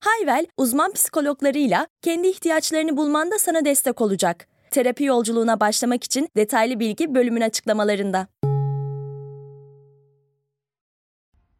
Hayvel, 0.00 0.46
uzman 0.56 0.92
psikologlarıyla 0.92 1.86
kendi 2.02 2.28
ihtiyaçlarını 2.28 2.96
bulmanda 2.96 3.38
sana 3.38 3.64
destek 3.64 4.00
olacak. 4.00 4.48
Terapi 4.70 5.04
yolculuğuna 5.04 5.60
başlamak 5.60 6.04
için 6.04 6.28
detaylı 6.36 6.80
bilgi 6.80 7.14
bölümün 7.14 7.40
açıklamalarında. 7.40 8.28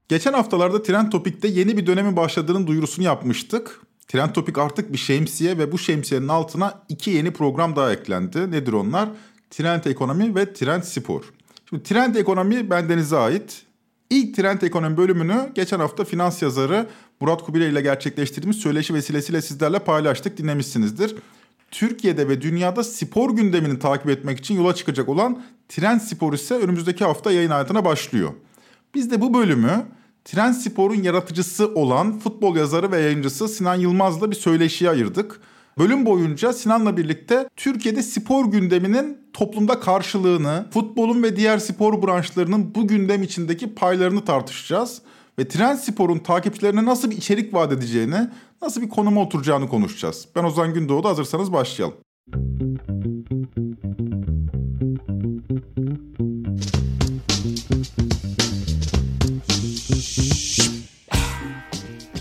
Geçen 0.09 0.33
haftalarda 0.33 0.83
Trend 0.83 1.12
Topik'te 1.12 1.48
yeni 1.48 1.77
bir 1.77 1.87
dönemin 1.87 2.16
başladığının 2.16 2.66
duyurusunu 2.66 3.05
yapmıştık. 3.05 3.80
Trend 4.09 4.30
Topik 4.30 4.59
artık 4.59 4.92
bir 4.92 4.98
şemsiye 4.98 5.59
ve 5.59 5.73
bu 5.73 5.78
şemsiyenin 5.78 6.28
altına 6.28 6.83
iki 6.89 7.11
yeni 7.11 7.33
program 7.33 7.77
daha 7.77 7.92
eklendi. 7.92 8.50
Nedir 8.50 8.73
onlar? 8.73 9.09
Trend 9.50 9.84
Ekonomi 9.84 10.34
ve 10.34 10.52
Trend 10.52 10.83
Spor. 10.83 11.25
Şimdi 11.69 11.83
Trend 11.83 12.14
Ekonomi 12.14 12.70
bendenize 12.70 13.16
ait. 13.16 13.62
İlk 14.11 14.36
Trend 14.36 14.62
Ekonomi 14.62 14.97
bölümünü 14.97 15.52
geçen 15.55 15.78
hafta 15.78 16.05
finans 16.05 16.42
yazarı 16.42 16.86
Murat 17.20 17.42
Kubilay 17.42 17.68
ile 17.68 17.80
gerçekleştirdiğimiz 17.80 18.56
söyleşi 18.56 18.95
vesilesiyle 18.95 19.42
sizlerle 19.42 19.78
paylaştık, 19.78 20.38
dinlemişsinizdir. 20.38 21.16
Türkiye'de 21.70 22.28
ve 22.28 22.42
dünyada 22.42 22.84
spor 22.84 23.30
gündemini 23.30 23.78
takip 23.78 24.10
etmek 24.10 24.38
için 24.38 24.55
yola 24.55 24.75
çıkacak 24.75 25.08
olan 25.08 25.42
Trend 25.69 26.00
Spor 26.00 26.33
ise 26.33 26.55
önümüzdeki 26.55 27.05
hafta 27.05 27.33
yayın 27.33 27.50
hayatına 27.50 27.84
başlıyor. 27.84 28.30
Biz 28.94 29.10
de 29.10 29.20
bu 29.20 29.34
bölümü 29.34 29.86
Trend 30.25 30.55
Spor'un 30.55 31.02
yaratıcısı 31.02 31.75
olan 31.75 32.19
futbol 32.19 32.56
yazarı 32.56 32.92
ve 32.92 33.00
yayıncısı 33.00 33.48
Sinan 33.48 33.75
Yılmaz'la 33.75 34.30
bir 34.30 34.36
söyleşiye 34.36 34.91
ayırdık. 34.91 35.41
Bölüm 35.78 36.06
boyunca 36.06 36.53
Sinan'la 36.53 36.97
birlikte 36.97 37.48
Türkiye'de 37.56 38.03
spor 38.03 38.44
gündeminin 38.44 39.19
toplumda 39.32 39.80
karşılığını, 39.80 40.66
futbolun 40.70 41.22
ve 41.22 41.36
diğer 41.36 41.58
spor 41.58 42.03
branşlarının 42.03 42.75
bu 42.75 42.88
gündem 42.88 43.22
içindeki 43.22 43.75
paylarını 43.75 44.25
tartışacağız. 44.25 45.03
Ve 45.39 45.48
Trend 45.48 45.78
Spor'un 45.78 46.19
takipçilerine 46.19 46.84
nasıl 46.84 47.11
bir 47.11 47.17
içerik 47.17 47.55
vaat 47.55 47.72
edeceğini, 47.72 48.28
nasıl 48.62 48.83
bir 48.83 48.89
konuma 48.89 49.20
oturacağını 49.20 49.69
konuşacağız. 49.69 50.28
Ben 50.36 50.44
Ozan 50.44 50.75
Gündoğdu, 50.75 51.08
hazırsanız 51.08 51.53
başlayalım. 51.53 51.97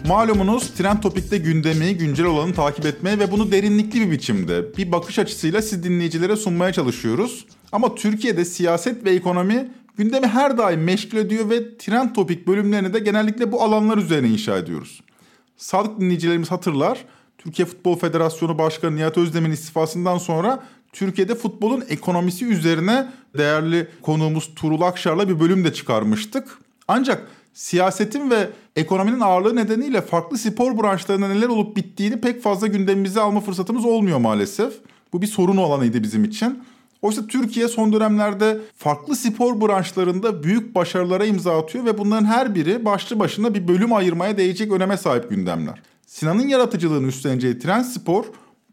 Malumunuz 0.08 0.74
Trend 0.74 1.02
Topik'te 1.02 1.38
gündemi, 1.38 1.98
güncel 1.98 2.26
olanı 2.26 2.54
takip 2.54 2.86
etmeye 2.86 3.20
ve 3.20 3.32
bunu 3.32 3.52
derinlikli 3.52 4.02
bir 4.02 4.12
biçimde, 4.12 4.78
bir 4.78 4.92
bakış 4.92 5.20
açısıyla 5.20 5.62
siz 5.62 5.84
dinleyicilere 5.84 6.36
sunmaya 6.36 6.74
çalışıyoruz. 6.74 7.46
Ama 7.72 7.96
Türkiye'de 7.96 8.46
siyaset 8.46 9.06
ve 9.06 9.12
ekonomi 9.12 9.72
gündemi 9.98 10.28
her 10.28 10.58
daim 10.58 10.84
meşgul 10.84 11.18
ediyor 11.18 11.50
ve 11.50 11.78
Trend 11.78 12.16
Topik 12.16 12.48
bölümlerini 12.48 12.94
de 12.94 13.00
genellikle 13.00 13.52
bu 13.52 13.62
alanlar 13.62 13.98
üzerine 13.98 14.28
inşa 14.28 14.58
ediyoruz. 14.58 15.02
Sadık 15.58 16.00
dinleyicilerimiz 16.00 16.52
hatırlar, 16.52 17.06
Türkiye 17.38 17.66
Futbol 17.66 17.96
Federasyonu 17.96 18.58
Başkanı 18.58 18.96
Nihat 18.96 19.18
Özdemir'in 19.18 19.54
istifasından 19.54 20.18
sonra 20.18 20.64
Türkiye'de 20.94 21.36
futbolun 21.36 21.84
ekonomisi 21.90 22.46
üzerine 22.46 23.08
değerli 23.38 23.88
konuğumuz 24.02 24.56
Turul 24.56 24.82
Akşar'la 24.82 25.30
bir 25.30 25.40
bölüm 25.40 25.66
de 25.66 25.74
çıkarmıştık. 25.74 26.60
Ancak 26.88 27.28
siyasetin 27.54 28.30
ve 28.30 28.50
ekonominin 28.76 29.20
ağırlığı 29.20 29.56
nedeniyle 29.56 30.02
farklı 30.02 30.38
spor 30.38 30.84
branşlarında 30.84 31.28
neler 31.28 31.48
olup 31.48 31.78
bittiğini 31.78 32.22
pek 32.22 32.42
fazla 32.42 32.68
gündemimize 32.68 33.22
alma 33.22 33.40
fırsatımız 33.40 33.86
olmuyor 33.86 34.18
maalesef. 34.18 34.74
Bu 35.14 35.22
bir 35.22 35.28
sorun 35.28 35.58
olanıydı 35.58 36.04
bizim 36.04 36.24
için. 36.24 36.64
Oysa 37.08 37.28
Türkiye 37.28 37.68
son 37.68 37.94
dönemlerde 37.94 38.60
farklı 38.76 39.16
spor 39.16 39.62
branşlarında 39.62 40.44
büyük 40.44 40.76
başarılara 40.76 41.26
imza 41.26 41.60
atıyor 41.60 41.86
ve 41.86 41.98
bunların 41.98 42.26
her 42.26 42.56
biri 42.56 42.86
başlı 42.86 43.20
başına 43.20 43.54
bir 43.54 43.68
bölüm 43.68 43.94
ayırmaya 43.94 44.38
değecek 44.38 44.72
öneme 44.72 44.98
sahip 44.98 45.30
gündemler. 45.30 45.82
Sinan'ın 46.06 46.48
yaratıcılığını 46.48 47.08
üstleneceği 47.08 47.60
Spor 47.84 48.26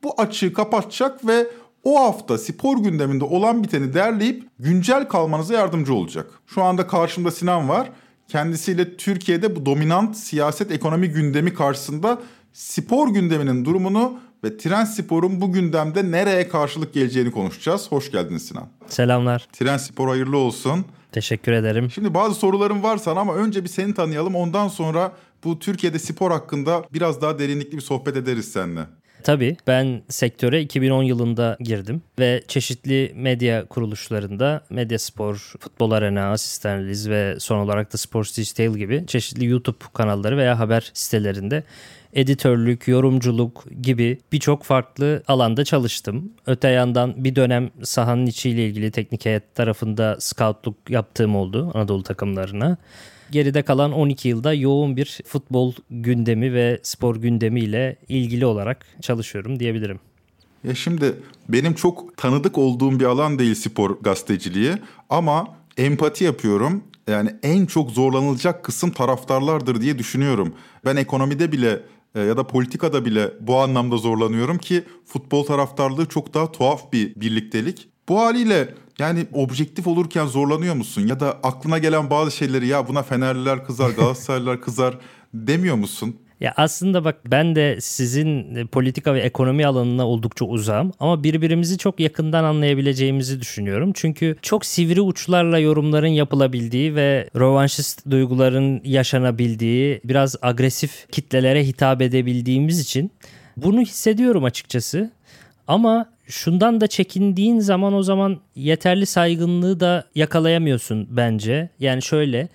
bu 0.03 0.15
açığı 0.21 0.53
kapatacak 0.53 1.27
ve 1.27 1.47
o 1.85 2.01
hafta 2.01 2.39
spor 2.39 2.79
gündeminde 2.79 3.25
olan 3.25 3.65
biteni 3.65 3.95
derleyip 3.95 4.45
güncel 4.59 5.09
kalmanıza 5.09 5.55
yardımcı 5.55 5.95
olacak. 5.95 6.27
Şu 6.47 6.63
anda 6.63 6.87
karşımda 6.87 7.31
Sinan 7.31 7.69
var 7.69 7.91
kendisiyle 8.29 8.97
Türkiye'de 8.97 9.57
bu 9.57 9.67
dominant 9.67 10.17
siyaset 10.17 10.71
ekonomi 10.71 11.09
gündemi 11.09 11.55
karşısında 11.55 12.19
spor 12.53 13.09
gündeminin 13.09 13.65
durumunu 13.65 14.19
ve 14.45 14.57
tren 14.57 14.85
sporun 14.85 15.41
bu 15.41 15.53
gündemde 15.53 16.11
nereye 16.11 16.49
karşılık 16.49 16.95
geleceğini 16.95 17.31
konuşacağız. 17.31 17.93
Hoş 17.93 18.11
geldin 18.11 18.39
Sinan. 18.39 18.69
Selamlar. 18.87 19.49
Tren 19.53 19.77
spor 19.77 20.09
hayırlı 20.09 20.37
olsun. 20.37 20.85
Teşekkür 21.13 21.53
ederim. 21.53 21.91
Şimdi 21.91 22.15
bazı 22.15 22.35
sorularım 22.35 22.83
var 22.83 22.97
sana 22.97 23.21
ama 23.21 23.35
önce 23.35 23.65
bir 23.65 23.69
seni 23.69 23.95
tanıyalım. 23.95 24.35
Ondan 24.35 24.69
sonra 24.69 25.13
bu 25.45 25.59
Türkiye'de 25.59 25.99
spor 25.99 26.31
hakkında 26.31 26.85
biraz 26.93 27.23
daha 27.23 27.39
derinlikli 27.39 27.77
bir 27.77 27.83
sohbet 27.83 28.17
ederiz 28.17 28.53
seninle. 28.53 28.81
Tabii 29.25 29.57
ben 29.67 30.03
sektöre 30.09 30.61
2010 30.61 31.03
yılında 31.03 31.57
girdim 31.61 32.03
ve 32.19 32.43
çeşitli 32.49 33.13
medya 33.17 33.67
kuruluşlarında 33.67 34.65
Medyaspor, 34.71 35.53
Futbol 35.61 35.91
Arena, 35.91 36.31
Asistanliz 36.31 37.09
ve 37.11 37.37
son 37.41 37.59
olarak 37.59 37.93
da 37.93 37.99
Sports 37.99 38.37
Digital 38.37 38.75
gibi 38.75 39.05
çeşitli 39.07 39.47
YouTube 39.47 39.85
kanalları 39.93 40.37
veya 40.37 40.59
haber 40.59 40.91
sitelerinde 40.95 41.65
editörlük, 42.15 42.89
yorumculuk 42.89 43.65
gibi 43.83 44.19
birçok 44.33 44.63
farklı 44.63 45.23
alanda 45.29 45.65
çalıştım. 45.65 46.33
Öte 46.47 46.69
yandan 46.69 47.25
bir 47.25 47.37
dönem 47.37 47.71
sahanın 47.83 48.27
içiyle 48.27 48.67
ilgili 48.67 48.91
teknik 48.91 49.27
heyet 49.27 49.55
tarafında 49.55 50.17
scoutluk 50.21 50.91
yaptığım 50.91 51.37
oldu 51.37 51.71
Anadolu 51.75 52.03
takımlarına. 52.03 52.77
Geride 53.31 53.63
kalan 53.63 53.93
12 53.93 54.29
yılda 54.29 54.55
yoğun 54.55 54.97
bir 54.97 55.21
futbol 55.27 55.73
gündemi 55.91 56.55
ve 56.55 56.81
spor 56.83 57.17
gündemiyle 57.17 57.97
ilgili 58.09 58.47
olarak 58.47 58.87
çalışıyorum 59.01 59.61
diyebilirim. 59.61 60.01
Ya 60.65 60.75
şimdi 60.75 61.15
benim 61.49 61.75
çok 61.75 62.17
tanıdık 62.17 62.59
olduğum 62.59 63.01
bir 63.01 63.05
alan 63.05 63.39
değil 63.39 63.55
spor 63.55 63.99
gazeteciliği 64.01 64.73
ama 65.11 65.57
empati 65.77 66.25
yapıyorum. 66.25 66.85
Yani 67.09 67.31
en 67.43 67.67
çok 67.67 67.91
zorlanılacak 67.91 68.65
kısım 68.65 68.91
taraftarlardır 68.91 69.81
diye 69.81 69.99
düşünüyorum. 69.99 70.55
Ben 70.85 70.97
ekonomide 70.97 71.53
bile 71.53 71.81
ya 72.21 72.37
da 72.37 72.47
politikada 72.47 73.05
bile 73.05 73.35
bu 73.41 73.57
anlamda 73.61 73.97
zorlanıyorum 73.97 74.59
ki 74.59 74.85
futbol 75.07 75.45
taraftarlığı 75.45 76.07
çok 76.07 76.35
daha 76.35 76.53
tuhaf 76.53 76.93
bir 76.93 77.15
birliktelik. 77.17 77.89
Bu 78.09 78.21
haliyle 78.21 78.75
yani 78.99 79.27
objektif 79.33 79.87
olurken 79.87 80.27
zorlanıyor 80.27 80.75
musun? 80.75 81.07
Ya 81.07 81.21
da 81.21 81.39
aklına 81.43 81.79
gelen 81.79 82.11
bazı 82.11 82.31
şeyleri 82.31 82.67
ya 82.67 82.89
buna 82.89 83.03
Fenerliler 83.03 83.67
kızar, 83.67 83.91
Galatasaraylılar 83.97 84.61
kızar 84.61 84.99
demiyor 85.35 85.77
musun? 85.77 86.17
Ya 86.41 86.55
aslında 86.57 87.05
bak 87.05 87.17
ben 87.31 87.57
de 87.57 87.81
sizin 87.81 88.55
e, 88.55 88.65
politika 88.65 89.15
ve 89.15 89.21
ekonomi 89.21 89.67
alanına 89.67 90.09
oldukça 90.09 90.45
uzağım 90.45 90.93
ama 91.01 91.23
birbirimizi 91.23 91.79
çok 91.79 92.01
yakından 92.01 92.45
anlayabileceğimizi 92.45 93.41
düşünüyorum. 93.41 93.93
Çünkü 93.95 94.37
çok 94.43 94.67
sivri 94.67 95.01
uçlarla 95.01 95.59
yorumların 95.59 96.07
yapılabildiği 96.07 96.95
ve 96.95 97.31
rovanşist 97.37 98.11
duyguların 98.11 98.81
yaşanabildiği, 98.85 100.01
biraz 100.05 100.37
agresif 100.43 101.11
kitlelere 101.13 101.67
hitap 101.67 102.03
edebildiğimiz 102.03 102.81
için 102.81 103.11
bunu 103.57 103.81
hissediyorum 103.81 104.45
açıkçası. 104.45 105.11
Ama 105.69 106.07
şundan 106.27 106.81
da 106.81 106.87
çekindiğin 106.87 107.59
zaman 107.59 107.95
o 107.95 108.03
zaman 108.03 108.41
yeterli 108.57 109.07
saygınlığı 109.07 109.81
da 109.81 110.05
yakalayamıyorsun 110.15 111.09
bence. 111.11 111.69
Yani 111.81 112.03
şöyle 112.03 112.49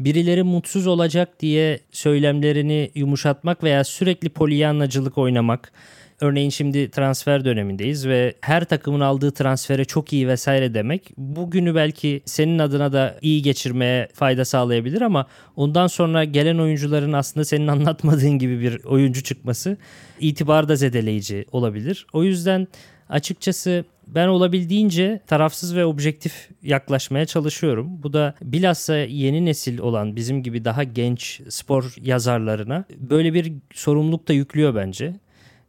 birileri 0.00 0.42
mutsuz 0.42 0.86
olacak 0.86 1.40
diye 1.40 1.80
söylemlerini 1.90 2.90
yumuşatmak 2.94 3.62
veya 3.62 3.84
sürekli 3.84 4.28
polyanlacılık 4.28 5.18
oynamak. 5.18 5.72
Örneğin 6.20 6.50
şimdi 6.50 6.90
transfer 6.90 7.44
dönemindeyiz 7.44 8.08
ve 8.08 8.34
her 8.40 8.64
takımın 8.64 9.00
aldığı 9.00 9.30
transfere 9.30 9.84
çok 9.84 10.12
iyi 10.12 10.28
vesaire 10.28 10.74
demek 10.74 11.12
bugünü 11.16 11.74
belki 11.74 12.22
senin 12.24 12.58
adına 12.58 12.92
da 12.92 13.18
iyi 13.22 13.42
geçirmeye 13.42 14.08
fayda 14.14 14.44
sağlayabilir 14.44 15.00
ama 15.00 15.26
ondan 15.56 15.86
sonra 15.86 16.24
gelen 16.24 16.58
oyuncuların 16.58 17.12
aslında 17.12 17.44
senin 17.44 17.66
anlatmadığın 17.66 18.38
gibi 18.38 18.60
bir 18.60 18.84
oyuncu 18.84 19.22
çıkması 19.22 19.76
itibarı 20.20 20.68
da 20.68 20.76
zedeleyici 20.76 21.44
olabilir. 21.52 22.06
O 22.12 22.24
yüzden 22.24 22.68
açıkçası 23.08 23.84
ben 24.06 24.28
olabildiğince 24.28 25.20
tarafsız 25.26 25.76
ve 25.76 25.84
objektif 25.84 26.48
yaklaşmaya 26.62 27.26
çalışıyorum. 27.26 28.02
Bu 28.02 28.12
da 28.12 28.34
bilhassa 28.42 28.96
yeni 28.96 29.44
nesil 29.44 29.78
olan 29.78 30.16
bizim 30.16 30.42
gibi 30.42 30.64
daha 30.64 30.84
genç 30.84 31.40
spor 31.48 31.94
yazarlarına 32.02 32.84
böyle 32.98 33.34
bir 33.34 33.52
sorumluluk 33.74 34.28
da 34.28 34.32
yüklüyor 34.32 34.74
bence. 34.74 35.14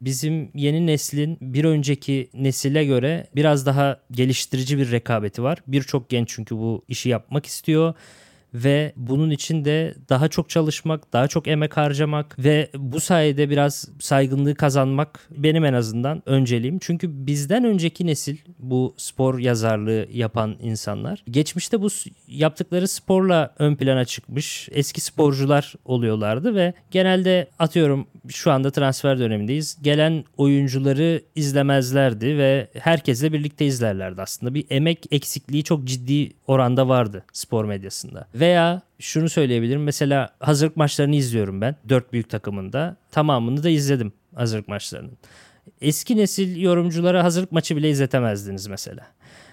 bizim 0.02 0.52
yeni 0.56 0.88
neslin 0.88 1.38
bir 1.42 1.64
önceki 1.64 2.30
nesile 2.34 2.86
göre 2.86 3.28
biraz 3.36 3.66
daha 3.66 4.00
geliştirici 4.12 4.78
bir 4.78 4.92
rekabeti 4.92 5.44
var. 5.44 5.58
Birçok 5.68 6.10
genç 6.10 6.30
çünkü 6.30 6.58
bu 6.58 6.86
işi 6.88 7.10
yapmak 7.10 7.46
istiyor 7.46 7.94
ve 8.64 8.94
bunun 8.96 9.30
için 9.30 9.66
de 9.66 9.96
daha 10.10 10.28
çok 10.28 10.50
çalışmak, 10.50 11.14
daha 11.14 11.28
çok 11.28 11.48
emek 11.48 11.78
harcamak 11.78 12.40
ve 12.40 12.70
bu 12.76 13.00
sayede 13.00 13.50
biraz 13.50 13.90
saygınlığı 14.00 14.56
kazanmak 14.56 15.30
benim 15.38 15.66
en 15.66 15.74
azından 15.74 16.24
önceliğim. 16.26 16.80
Çünkü 16.80 17.28
bizden 17.28 17.64
önceki 17.64 18.06
nesil 18.06 18.38
bu 18.60 18.94
spor 18.98 19.40
yazarlığı 19.40 20.08
yapan 20.14 20.56
insanlar 20.62 21.24
geçmişte 21.32 21.82
bu 21.82 21.88
yaptıkları 22.28 22.88
sporla 22.88 23.54
ön 23.60 23.76
plana 23.76 24.06
çıkmış 24.06 24.70
eski 24.72 25.02
sporcular 25.02 25.74
oluyorlardı 25.86 26.56
ve 26.56 26.74
genelde 26.92 27.48
atıyorum 27.60 28.08
şu 28.30 28.52
anda 28.52 28.72
transfer 28.72 29.20
dönemindeyiz. 29.20 29.78
Gelen 29.82 30.24
oyuncuları 30.38 31.22
izlemezlerdi 31.36 32.38
ve 32.38 32.68
herkesle 32.80 33.34
birlikte 33.34 33.66
izlerlerdi 33.66 34.22
aslında. 34.22 34.54
Bir 34.54 34.66
emek 34.70 35.06
eksikliği 35.12 35.64
çok 35.64 35.84
ciddi 35.84 36.32
oranda 36.48 36.88
vardı 36.88 37.26
spor 37.34 37.66
medyasında. 37.66 38.28
Veya 38.48 38.82
şunu 39.00 39.30
söyleyebilirim. 39.30 39.84
Mesela 39.84 40.30
hazırlık 40.40 40.78
maçlarını 40.78 41.16
izliyorum 41.16 41.62
ben. 41.62 41.76
Dört 41.90 42.14
büyük 42.14 42.30
takımında. 42.30 42.98
Tamamını 43.12 43.64
da 43.64 43.70
izledim 43.70 44.14
hazırlık 44.36 44.68
maçlarının. 44.68 45.18
Eski 45.82 46.18
nesil 46.18 46.62
yorumculara 46.62 47.24
hazırlık 47.24 47.52
maçı 47.52 47.76
bile 47.76 47.90
izletemezdiniz 47.90 48.68
mesela. 48.68 49.08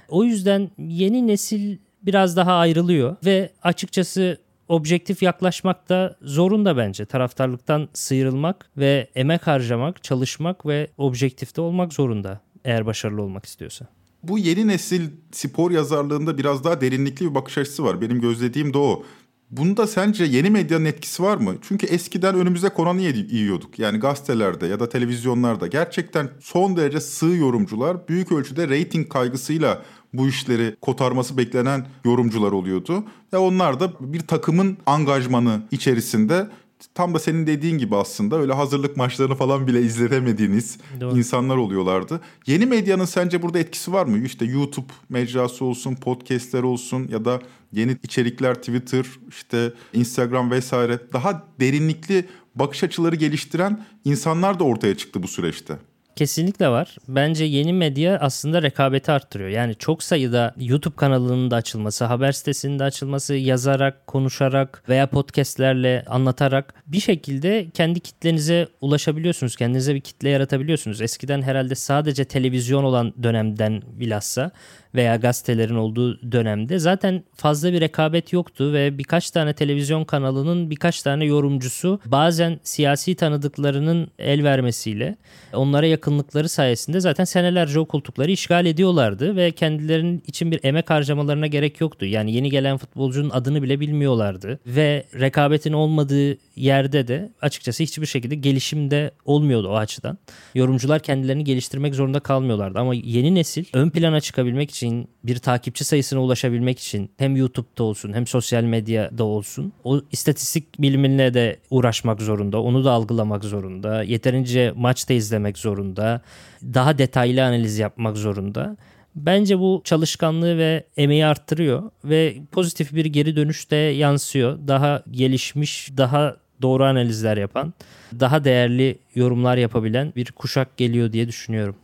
O 0.09 0.25
yüzden 0.25 0.71
yeni 0.79 1.27
nesil 1.27 1.79
biraz 2.03 2.37
daha 2.37 2.55
ayrılıyor 2.55 3.17
ve 3.25 3.51
açıkçası 3.63 4.39
objektif 4.69 5.23
yaklaşmak 5.23 5.89
da 5.89 6.17
zorunda 6.23 6.77
bence. 6.77 7.05
Taraftarlıktan 7.05 7.89
sıyrılmak 7.95 8.71
ve 8.77 9.09
emek 9.15 9.47
harcamak, 9.47 10.05
çalışmak 10.05 10.67
ve 10.67 10.89
objektifte 10.99 11.61
olmak 11.61 11.93
zorunda 11.93 12.41
eğer 12.65 12.87
başarılı 12.87 13.23
olmak 13.23 13.47
istiyorsa. 13.47 13.87
Bu 14.29 14.39
yeni 14.39 14.67
nesil 14.69 15.03
spor 15.33 15.71
yazarlığında 15.71 16.39
biraz 16.39 16.65
daha 16.65 16.81
derinlikli 16.81 17.31
bir 17.31 17.35
bakış 17.35 17.59
açısı 17.59 17.85
var. 17.85 18.01
Benim 18.01 18.21
gözlediğim 18.21 18.75
de 18.75 18.79
o. 18.79 19.05
Bunda 19.51 19.87
sence 19.87 20.25
yeni 20.25 20.51
medyanın 20.51 20.85
etkisi 20.85 21.23
var 21.23 21.37
mı? 21.37 21.55
Çünkü 21.63 21.87
eskiden 21.87 22.35
önümüze 22.35 22.69
Konan'ı 22.69 23.01
yiyorduk. 23.01 23.79
Yani 23.79 23.99
gazetelerde 23.99 24.67
ya 24.67 24.81
da 24.81 24.89
televizyonlarda 24.89 25.67
gerçekten 25.67 26.31
son 26.41 26.77
derece 26.77 27.01
sığ 27.01 27.37
yorumcular 27.37 28.09
büyük 28.09 28.33
ölçüde 28.33 28.69
reyting 28.69 29.09
kaygısıyla 29.09 29.83
bu 30.13 30.29
işleri 30.29 30.77
kotarması 30.81 31.37
beklenen 31.37 31.87
yorumcular 32.05 32.53
oluyordu. 32.53 33.05
Ve 33.33 33.37
onlar 33.37 33.81
da 33.81 33.93
bir 34.01 34.21
takımın 34.21 34.79
angajmanı 34.87 35.63
içerisinde 35.71 36.49
tam 36.95 37.15
da 37.15 37.19
senin 37.19 37.47
dediğin 37.47 37.79
gibi 37.79 37.97
aslında 37.97 38.37
öyle 38.37 38.53
hazırlık 38.53 38.97
maçlarını 38.97 39.35
falan 39.35 39.67
bile 39.67 39.83
izletemediğiniz 39.83 40.79
Doğru. 41.01 41.19
insanlar 41.19 41.57
oluyorlardı. 41.57 42.21
Yeni 42.47 42.67
medyanın 42.67 43.05
sence 43.05 43.43
burada 43.43 43.59
etkisi 43.59 43.93
var 43.93 44.07
mı? 44.07 44.19
İşte 44.19 44.45
YouTube 44.45 44.93
mecrası 45.09 45.65
olsun, 45.65 45.95
podcastler 45.95 46.63
olsun 46.63 47.09
ya 47.09 47.25
da 47.25 47.41
yeni 47.73 47.97
içerikler 48.03 48.55
Twitter, 48.55 49.07
işte 49.29 49.73
Instagram 49.93 50.51
vesaire 50.51 51.01
daha 51.13 51.45
derinlikli 51.61 52.29
bakış 52.55 52.85
açıları 52.85 53.17
geliştiren 53.17 53.85
insanlar 54.05 54.59
da 54.59 54.65
ortaya 54.65 54.97
çıktı 54.97 55.23
bu 55.23 55.29
süreçte. 55.29 55.79
Kesinlikle 56.17 56.69
var. 56.69 56.97
Bence 57.09 57.45
yeni 57.45 57.73
medya 57.73 58.19
aslında 58.19 58.63
rekabeti 58.63 59.13
arttırıyor. 59.13 59.51
Yani 59.51 59.75
çok 59.75 60.03
sayıda 60.03 60.55
YouTube 60.61 60.97
kanalının 60.97 61.51
da 61.51 61.57
açılması, 61.57 62.05
haber 62.05 62.33
sitesinin 62.33 62.79
de 62.79 62.85
açılması, 62.85 63.35
yazarak, 63.35 64.07
konuşarak 64.07 64.83
veya 64.89 65.07
podcastlerle 65.07 66.05
anlatarak 66.09 66.75
bir 66.87 67.01
şekilde 67.01 67.67
kendi 67.75 68.01
kitlenize 68.01 68.69
ulaşabiliyorsunuz. 68.81 69.57
Kendinize 69.57 69.95
bir 69.95 70.01
kitle 70.01 70.29
yaratabiliyorsunuz. 70.29 71.01
Eskiden 71.01 71.43
herhalde 71.43 71.75
sadece 71.75 72.25
televizyon 72.25 72.85
olan 72.85 73.15
dönemden 73.23 73.83
bilhassa 73.87 74.51
veya 74.95 75.17
gazetelerin 75.17 75.75
olduğu 75.75 76.33
dönemde 76.33 76.79
zaten 76.79 77.25
fazla 77.35 77.73
bir 77.73 77.81
rekabet 77.81 78.33
yoktu 78.33 78.73
ve 78.73 78.99
birkaç 78.99 79.31
tane 79.31 79.53
televizyon 79.53 80.05
kanalının 80.05 80.71
birkaç 80.71 81.03
tane 81.03 81.25
yorumcusu 81.25 82.01
bazen 82.07 82.61
siyasi 82.63 83.15
tanıdıklarının 83.15 84.09
el 84.19 84.45
vermesiyle 84.45 85.17
onlara 85.53 85.87
yakınlıkları 85.87 86.49
sayesinde 86.49 87.01
zaten 87.01 87.25
senelerce 87.25 87.81
o 87.81 87.85
koltukları 87.85 88.31
işgal 88.31 88.67
ediyorlardı 88.67 89.37
ve 89.37 89.51
kendilerinin 89.51 90.23
için 90.27 90.51
bir 90.51 90.61
emek 90.63 90.91
harcamalarına 90.91 91.47
gerek 91.47 91.81
yoktu. 91.81 92.07
Yani 92.07 92.33
yeni 92.33 92.51
gelen 92.51 92.77
futbolcunun 92.77 93.31
adını 93.31 93.63
bile 93.63 93.81
bilmiyorlardı 93.81 94.59
ve 94.67 95.05
rekabetin 95.21 95.73
olmadığı 95.73 96.37
yerde 96.57 97.09
de 97.09 97.33
açıkçası 97.43 97.83
hiçbir 97.83 98.07
şekilde 98.07 98.35
gelişimde 98.35 99.11
olmuyordu 99.25 99.69
o 99.69 99.77
açıdan. 99.77 100.19
Yorumcular 100.55 101.01
kendilerini 101.01 101.45
geliştirmek 101.45 101.95
zorunda 101.95 102.21
kalmıyorlardı 102.21 102.79
ama 102.79 102.95
yeni 102.95 103.35
nesil 103.35 103.65
ön 103.73 103.91
plana 103.91 104.21
çıkabilmek 104.21 104.71
için, 104.71 105.09
bir 105.25 105.37
takipçi 105.37 105.85
sayısına 105.85 106.21
ulaşabilmek 106.21 106.79
için 106.79 107.11
hem 107.17 107.37
YouTube'da 107.37 107.83
olsun 107.83 108.13
hem 108.13 108.27
sosyal 108.27 108.63
medyada 108.63 109.25
olsun 109.25 109.73
o 109.85 110.01
istatistik 110.13 110.83
bilimine 110.83 111.35
de 111.35 111.57
uğraşmak 111.71 112.23
zorunda. 112.23 112.63
Onu 112.63 112.85
da 112.85 112.93
algılamak 112.93 113.45
zorunda. 113.45 114.03
Yeterince 114.03 114.73
maçta 114.77 115.15
izlemek 115.15 115.59
zorunda. 115.59 116.21
Daha 116.63 116.99
detaylı 116.99 117.45
analiz 117.45 117.79
yapmak 117.79 118.17
zorunda. 118.17 118.77
Bence 119.15 119.59
bu 119.59 119.83
çalışkanlığı 119.85 120.59
ve 120.59 120.85
emeği 120.97 121.27
arttırıyor 121.27 121.91
ve 122.05 122.37
pozitif 122.53 122.95
bir 122.95 123.05
geri 123.05 123.37
dönüş 123.37 123.71
de 123.71 123.77
yansıyor. 123.77 124.59
Daha 124.69 125.03
gelişmiş, 125.11 125.91
daha 125.97 126.37
doğru 126.63 126.85
analizler 126.85 127.37
yapan, 127.37 127.75
daha 128.21 128.45
değerli 128.45 128.99
yorumlar 129.15 129.57
yapabilen 129.57 130.13
bir 130.17 130.33
kuşak 130.33 130.77
geliyor 130.77 131.13
diye 131.13 131.29
düşünüyorum. 131.29 131.77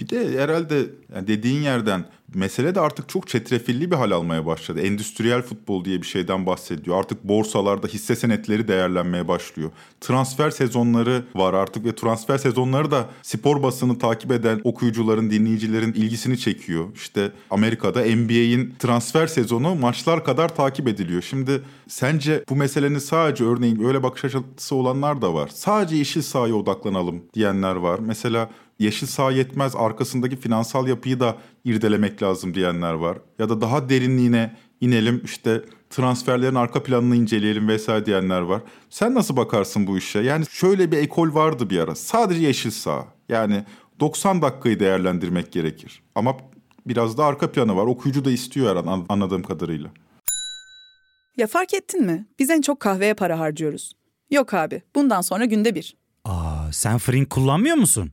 Bir 0.00 0.08
de 0.08 0.42
herhalde 0.42 0.86
dediğin 1.26 1.62
yerden 1.62 2.04
mesele 2.34 2.74
de 2.74 2.80
artık 2.80 3.08
çok 3.08 3.28
çetrefilli 3.28 3.90
bir 3.90 3.96
hal 3.96 4.10
almaya 4.10 4.46
başladı. 4.46 4.80
Endüstriyel 4.80 5.42
futbol 5.42 5.84
diye 5.84 6.02
bir 6.02 6.06
şeyden 6.06 6.46
bahsediyor. 6.46 6.98
Artık 6.98 7.24
borsalarda 7.24 7.86
hisse 7.86 8.16
senetleri 8.16 8.68
değerlenmeye 8.68 9.28
başlıyor. 9.28 9.70
Transfer 10.00 10.50
sezonları 10.50 11.24
var 11.34 11.54
artık 11.54 11.84
ve 11.84 11.94
transfer 11.94 12.38
sezonları 12.38 12.90
da 12.90 13.08
spor 13.22 13.62
basını 13.62 13.98
takip 13.98 14.32
eden 14.32 14.60
okuyucuların, 14.64 15.30
dinleyicilerin 15.30 15.92
ilgisini 15.92 16.38
çekiyor. 16.38 16.84
İşte 16.94 17.32
Amerika'da 17.50 18.00
NBA'in 18.00 18.74
transfer 18.78 19.26
sezonu 19.26 19.74
maçlar 19.74 20.24
kadar 20.24 20.56
takip 20.56 20.88
ediliyor. 20.88 21.22
Şimdi 21.22 21.62
sence 21.88 22.44
bu 22.48 22.56
meselenin 22.56 22.98
sadece 22.98 23.44
örneğin 23.44 23.84
öyle 23.84 24.02
bakış 24.02 24.24
açısı 24.24 24.74
olanlar 24.74 25.22
da 25.22 25.34
var. 25.34 25.50
Sadece 25.54 25.96
yeşil 25.96 26.22
sahaya 26.22 26.54
odaklanalım 26.54 27.22
diyenler 27.34 27.76
var. 27.76 27.98
Mesela 27.98 28.50
yeşil 28.80 29.06
saha 29.06 29.30
yetmez 29.30 29.76
arkasındaki 29.76 30.36
finansal 30.36 30.88
yapıyı 30.88 31.20
da 31.20 31.36
irdelemek 31.64 32.22
lazım 32.22 32.54
diyenler 32.54 32.92
var. 32.92 33.18
Ya 33.38 33.48
da 33.48 33.60
daha 33.60 33.88
derinliğine 33.88 34.56
inelim 34.80 35.22
işte 35.24 35.62
transferlerin 35.90 36.54
arka 36.54 36.82
planını 36.82 37.16
inceleyelim 37.16 37.68
vesaire 37.68 38.06
diyenler 38.06 38.40
var. 38.40 38.62
Sen 38.90 39.14
nasıl 39.14 39.36
bakarsın 39.36 39.86
bu 39.86 39.98
işe? 39.98 40.18
Yani 40.18 40.44
şöyle 40.50 40.92
bir 40.92 40.98
ekol 40.98 41.34
vardı 41.34 41.70
bir 41.70 41.78
ara. 41.78 41.94
Sadece 41.94 42.40
yeşil 42.40 42.70
saha. 42.70 43.06
Yani 43.28 43.64
90 44.00 44.42
dakikayı 44.42 44.80
değerlendirmek 44.80 45.52
gerekir. 45.52 46.02
Ama 46.14 46.36
biraz 46.86 47.18
da 47.18 47.24
arka 47.24 47.52
planı 47.52 47.76
var. 47.76 47.86
Okuyucu 47.86 48.24
da 48.24 48.30
istiyor 48.30 48.70
her 48.70 48.76
an 48.76 49.06
anladığım 49.08 49.42
kadarıyla. 49.42 49.90
Ya 51.36 51.46
fark 51.46 51.74
ettin 51.74 52.06
mi? 52.06 52.26
Biz 52.38 52.50
en 52.50 52.60
çok 52.60 52.80
kahveye 52.80 53.14
para 53.14 53.38
harcıyoruz. 53.38 53.92
Yok 54.30 54.54
abi 54.54 54.82
bundan 54.94 55.20
sonra 55.20 55.44
günde 55.44 55.74
bir. 55.74 55.96
Aa, 56.24 56.72
sen 56.72 56.98
Frink 56.98 57.30
kullanmıyor 57.30 57.76
musun? 57.76 58.12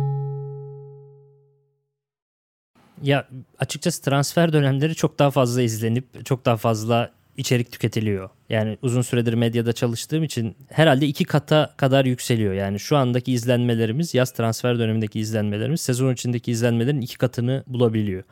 Ya 3.03 3.27
açıkçası 3.59 4.01
transfer 4.01 4.53
dönemleri 4.53 4.95
çok 4.95 5.19
daha 5.19 5.31
fazla 5.31 5.61
izlenip 5.61 6.25
çok 6.25 6.45
daha 6.45 6.57
fazla 6.57 7.11
içerik 7.37 7.71
tüketiliyor. 7.71 8.29
Yani 8.49 8.77
uzun 8.81 9.01
süredir 9.01 9.33
medyada 9.33 9.73
çalıştığım 9.73 10.23
için 10.23 10.55
herhalde 10.69 11.07
iki 11.07 11.25
kata 11.25 11.73
kadar 11.77 12.05
yükseliyor. 12.05 12.53
Yani 12.53 12.79
şu 12.79 12.97
andaki 12.97 13.33
izlenmelerimiz 13.33 14.13
yaz 14.13 14.31
transfer 14.31 14.79
dönemindeki 14.79 15.19
izlenmelerimiz 15.19 15.81
sezon 15.81 16.13
içindeki 16.13 16.51
izlenmelerin 16.51 17.01
iki 17.01 17.17
katını 17.17 17.63
bulabiliyor. 17.67 18.23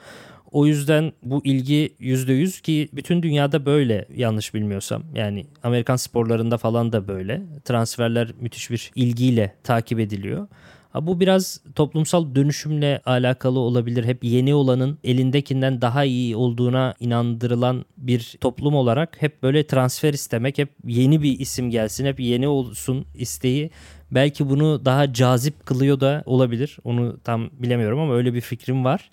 O 0.51 0.65
yüzden 0.65 1.13
bu 1.23 1.41
ilgi 1.45 1.95
%100 1.99 2.61
ki 2.61 2.89
bütün 2.93 3.23
dünyada 3.23 3.65
böyle 3.65 4.05
yanlış 4.15 4.53
bilmiyorsam. 4.53 5.03
Yani 5.15 5.45
Amerikan 5.63 5.95
sporlarında 5.95 6.57
falan 6.57 6.91
da 6.91 7.07
böyle. 7.07 7.41
Transferler 7.65 8.31
müthiş 8.39 8.69
bir 8.71 8.91
ilgiyle 8.95 9.55
takip 9.63 9.99
ediliyor. 9.99 10.47
Bu 10.95 11.19
biraz 11.19 11.61
toplumsal 11.75 12.35
dönüşümle 12.35 13.01
alakalı 13.05 13.59
olabilir. 13.59 14.03
Hep 14.03 14.23
yeni 14.23 14.55
olanın 14.55 14.97
elindekinden 15.03 15.81
daha 15.81 16.03
iyi 16.03 16.35
olduğuna 16.35 16.93
inandırılan 16.99 17.85
bir 17.97 18.37
toplum 18.41 18.75
olarak 18.75 19.21
hep 19.21 19.43
böyle 19.43 19.67
transfer 19.67 20.13
istemek, 20.13 20.57
hep 20.57 20.69
yeni 20.85 21.21
bir 21.21 21.39
isim 21.39 21.69
gelsin, 21.69 22.05
hep 22.05 22.19
yeni 22.19 22.47
olsun 22.47 23.05
isteği 23.15 23.71
belki 24.11 24.49
bunu 24.49 24.85
daha 24.85 25.13
cazip 25.13 25.65
kılıyor 25.65 25.99
da 25.99 26.23
olabilir. 26.25 26.77
Onu 26.83 27.19
tam 27.23 27.49
bilemiyorum 27.51 27.99
ama 27.99 28.13
öyle 28.13 28.33
bir 28.33 28.41
fikrim 28.41 28.85
var. 28.85 29.09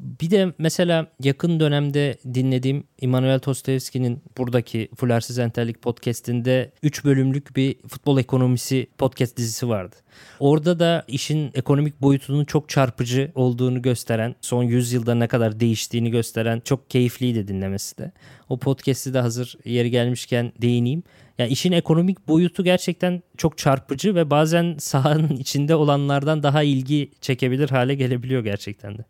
Bir 0.00 0.30
de 0.30 0.52
mesela 0.58 1.06
yakın 1.22 1.60
dönemde 1.60 2.16
dinlediğim 2.34 2.84
Immanuel 3.00 3.38
Tostoyevski'nin 3.38 4.22
buradaki 4.38 4.88
Fularsiz 4.96 5.38
Entellik 5.38 5.82
podcastinde 5.82 6.72
3 6.82 7.04
bölümlük 7.04 7.56
bir 7.56 7.76
futbol 7.88 8.18
ekonomisi 8.18 8.86
podcast 8.98 9.36
dizisi 9.36 9.68
vardı. 9.68 9.96
Orada 10.40 10.78
da 10.78 11.04
işin 11.08 11.50
ekonomik 11.54 12.02
boyutunun 12.02 12.44
çok 12.44 12.68
çarpıcı 12.68 13.32
olduğunu 13.34 13.82
gösteren, 13.82 14.34
son 14.40 14.62
100 14.62 14.92
yılda 14.92 15.14
ne 15.14 15.28
kadar 15.28 15.60
değiştiğini 15.60 16.10
gösteren 16.10 16.60
çok 16.60 16.90
keyifliydi 16.90 17.48
dinlemesi 17.48 17.98
de. 17.98 18.12
O 18.48 18.58
podcast'i 18.58 19.14
de 19.14 19.20
hazır 19.20 19.56
yeri 19.64 19.90
gelmişken 19.90 20.52
değineyim. 20.62 21.02
Yani 21.38 21.50
işin 21.50 21.72
ekonomik 21.72 22.28
boyutu 22.28 22.64
gerçekten 22.64 23.22
çok 23.36 23.58
çarpıcı 23.58 24.14
ve 24.14 24.30
bazen 24.30 24.76
sahanın 24.78 25.36
içinde 25.36 25.74
olanlardan 25.74 26.42
daha 26.42 26.62
ilgi 26.62 27.10
çekebilir 27.20 27.70
hale 27.70 27.94
gelebiliyor 27.94 28.44
gerçekten 28.44 28.98
de. 28.98 29.04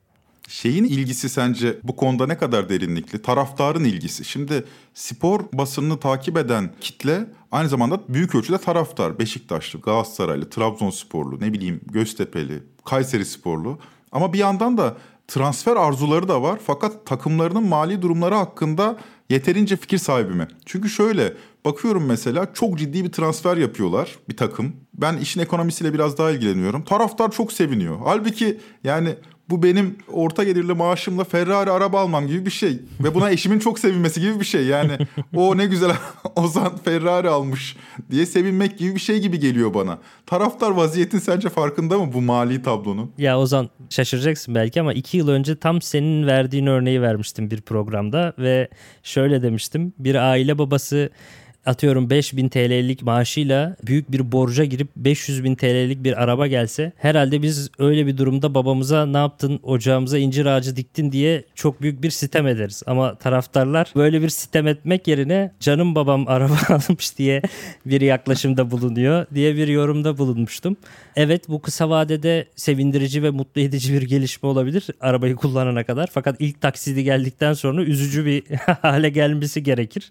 Şeyin 0.48 0.84
ilgisi 0.84 1.28
sence 1.28 1.78
bu 1.82 1.96
konuda 1.96 2.26
ne 2.26 2.38
kadar 2.38 2.68
derinlikli? 2.68 3.22
Taraftarın 3.22 3.84
ilgisi. 3.84 4.24
Şimdi 4.24 4.64
spor 4.94 5.40
basınını 5.52 6.00
takip 6.00 6.36
eden 6.36 6.70
kitle 6.80 7.26
aynı 7.52 7.68
zamanda 7.68 8.00
büyük 8.08 8.34
ölçüde 8.34 8.58
taraftar. 8.58 9.18
Beşiktaşlı, 9.18 9.80
Galatasaraylı, 9.80 10.50
Trabzonsporlu, 10.50 11.40
ne 11.40 11.52
bileyim 11.52 11.80
Göztepe'li, 11.86 12.62
Kayseri 12.84 13.24
Sporlu. 13.24 13.78
Ama 14.12 14.32
bir 14.32 14.38
yandan 14.38 14.78
da 14.78 14.96
transfer 15.28 15.76
arzuları 15.76 16.28
da 16.28 16.42
var. 16.42 16.60
Fakat 16.66 17.06
takımlarının 17.06 17.66
mali 17.68 18.02
durumları 18.02 18.34
hakkında 18.34 18.96
yeterince 19.30 19.76
fikir 19.76 19.98
sahibi 19.98 20.32
mi? 20.34 20.48
Çünkü 20.66 20.88
şöyle 20.88 21.32
bakıyorum 21.64 22.06
mesela 22.06 22.54
çok 22.54 22.78
ciddi 22.78 23.04
bir 23.04 23.12
transfer 23.12 23.56
yapıyorlar 23.56 24.18
bir 24.28 24.36
takım. 24.36 24.76
Ben 24.94 25.16
işin 25.16 25.40
ekonomisiyle 25.40 25.94
biraz 25.94 26.18
daha 26.18 26.30
ilgileniyorum. 26.30 26.84
Taraftar 26.84 27.30
çok 27.30 27.52
seviniyor. 27.52 27.98
Halbuki 28.04 28.60
yani 28.84 29.14
bu 29.50 29.62
benim 29.62 29.96
orta 30.12 30.44
gelirli 30.44 30.74
maaşımla 30.74 31.24
Ferrari 31.24 31.70
araba 31.70 32.00
almam 32.00 32.26
gibi 32.26 32.46
bir 32.46 32.50
şey. 32.50 32.78
Ve 33.00 33.14
buna 33.14 33.30
eşimin 33.30 33.58
çok 33.58 33.78
sevinmesi 33.78 34.20
gibi 34.20 34.40
bir 34.40 34.44
şey. 34.44 34.66
Yani 34.66 34.92
o 35.36 35.56
ne 35.56 35.66
güzel 35.66 35.90
Ozan 36.36 36.76
Ferrari 36.76 37.28
almış 37.28 37.76
diye 38.10 38.26
sevinmek 38.26 38.78
gibi 38.78 38.94
bir 38.94 39.00
şey 39.00 39.20
gibi 39.20 39.38
geliyor 39.40 39.74
bana. 39.74 39.98
Taraftar 40.26 40.70
vaziyetin 40.70 41.18
sence 41.18 41.48
farkında 41.48 41.98
mı 41.98 42.12
bu 42.12 42.20
mali 42.20 42.62
tablonun? 42.62 43.10
Ya 43.18 43.38
Ozan 43.38 43.70
şaşıracaksın 43.90 44.54
belki 44.54 44.80
ama 44.80 44.92
iki 44.92 45.16
yıl 45.16 45.28
önce 45.28 45.56
tam 45.56 45.82
senin 45.82 46.26
verdiğin 46.26 46.66
örneği 46.66 47.02
vermiştim 47.02 47.50
bir 47.50 47.60
programda. 47.60 48.32
Ve 48.38 48.68
şöyle 49.02 49.42
demiştim 49.42 49.92
bir 49.98 50.14
aile 50.14 50.58
babası 50.58 51.10
atıyorum 51.66 52.11
5000 52.11 52.49
TL'lik 52.49 53.02
maaşıyla 53.02 53.76
büyük 53.87 54.12
bir 54.12 54.33
borca 54.33 54.64
girip 54.64 54.88
500 54.97 55.44
bin 55.44 55.54
TL'lik 55.54 56.04
bir 56.04 56.23
araba 56.23 56.47
gelse 56.47 56.92
herhalde 56.97 57.42
biz 57.42 57.71
öyle 57.78 58.06
bir 58.06 58.18
durumda 58.18 58.54
babamıza 58.54 59.06
ne 59.06 59.16
yaptın 59.16 59.61
ocağımıza 59.62 60.18
incir 60.18 60.47
ağacı 60.47 60.76
diktin 60.76 61.12
diye 61.12 61.44
çok 61.54 61.83
büyük 61.83 62.02
bir 62.02 62.11
sitem 62.11 62.47
ederiz. 62.47 62.83
Ama 62.87 63.14
taraftarlar 63.14 63.92
böyle 63.97 64.23
bir 64.23 64.28
sitem 64.28 64.66
etmek 64.66 65.09
yerine 65.09 65.52
canım 65.61 65.94
babam 65.94 66.28
araba 66.28 66.56
almış 66.68 67.18
diye 67.18 67.42
bir 67.87 68.00
yaklaşımda 68.00 68.71
bulunuyor 68.71 69.26
diye 69.35 69.56
bir 69.56 69.68
yorumda 69.68 70.18
bulunmuştum. 70.18 70.76
Evet 71.16 71.49
bu 71.49 71.62
kısa 71.62 71.90
vadede 71.90 72.47
sevindirici 72.56 73.23
ve 73.23 73.30
mutlu 73.30 73.61
edici 73.61 73.92
bir 73.92 74.02
gelişme 74.02 74.49
olabilir 74.49 74.87
arabayı 75.00 75.37
kullanana 75.37 75.85
kadar. 75.85 76.09
Fakat 76.12 76.37
ilk 76.38 76.61
taksidi 76.61 77.04
geldikten 77.04 77.52
sonra 77.52 77.83
üzücü 77.83 78.26
bir 78.26 78.42
hale 78.83 79.09
gelmesi 79.09 79.62
gerekir. 79.62 80.11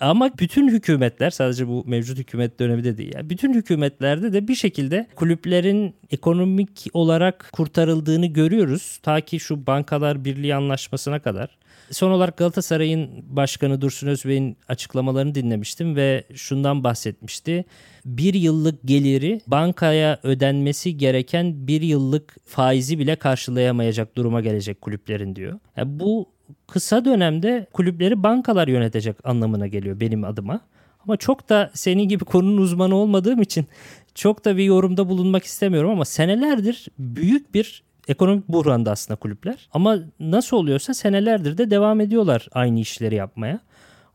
Ama 0.00 0.30
bütün 0.38 0.68
hükümetler 0.68 1.30
sadece 1.30 1.68
bu 1.68 1.84
mevcut 1.86 2.18
hükümet 2.18 2.60
dönemi 2.60 2.84
de 2.84 2.98
değil. 2.98 3.12
Yani 3.14 3.30
bütün 3.30 3.54
hükümetlerde 3.54 4.32
de 4.32 4.48
bir 4.48 4.54
şekilde 4.54 5.06
kulüplerin 5.16 5.94
ekonomik 6.10 6.86
olarak 6.92 7.48
kurtarıldığını 7.52 8.26
görüyoruz. 8.26 8.98
Ta 9.02 9.20
ki 9.20 9.40
şu 9.40 9.66
bankalar 9.66 10.24
birliği 10.24 10.54
anlaşmasına 10.54 11.22
kadar. 11.22 11.58
Son 11.90 12.10
olarak 12.10 12.36
Galatasaray'ın 12.36 13.08
başkanı 13.36 13.80
Dursun 13.80 14.06
Özbey'in 14.06 14.56
açıklamalarını 14.68 15.34
dinlemiştim 15.34 15.96
ve 15.96 16.24
şundan 16.34 16.84
bahsetmişti. 16.84 17.64
Bir 18.04 18.34
yıllık 18.34 18.82
geliri 18.84 19.40
bankaya 19.46 20.18
ödenmesi 20.22 20.96
gereken 20.96 21.66
bir 21.66 21.82
yıllık 21.82 22.36
faizi 22.44 22.98
bile 22.98 23.16
karşılayamayacak 23.16 24.16
duruma 24.16 24.40
gelecek 24.40 24.80
kulüplerin 24.80 25.36
diyor. 25.36 25.58
Yani 25.76 26.00
bu 26.00 26.28
kısa 26.66 27.04
dönemde 27.04 27.66
kulüpleri 27.72 28.22
bankalar 28.22 28.68
yönetecek 28.68 29.16
anlamına 29.24 29.66
geliyor 29.66 30.00
benim 30.00 30.24
adıma. 30.24 30.60
Ama 31.04 31.16
çok 31.16 31.48
da 31.48 31.70
senin 31.74 32.08
gibi 32.08 32.24
konunun 32.24 32.62
uzmanı 32.62 32.94
olmadığım 32.94 33.42
için 33.42 33.66
çok 34.14 34.44
da 34.44 34.56
bir 34.56 34.64
yorumda 34.64 35.08
bulunmak 35.08 35.44
istemiyorum 35.44 35.90
ama 35.90 36.04
senelerdir 36.04 36.88
büyük 36.98 37.54
bir 37.54 37.82
ekonomik 38.08 38.48
buhranda 38.48 38.90
aslında 38.90 39.20
kulüpler. 39.20 39.68
Ama 39.72 39.98
nasıl 40.20 40.56
oluyorsa 40.56 40.94
senelerdir 40.94 41.58
de 41.58 41.70
devam 41.70 42.00
ediyorlar 42.00 42.48
aynı 42.52 42.80
işleri 42.80 43.14
yapmaya. 43.14 43.60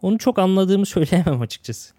Onu 0.02 0.18
çok 0.18 0.40
anladığımı 0.40 0.86
söyleyemem 0.96 1.42
açıkçası. 1.42 1.94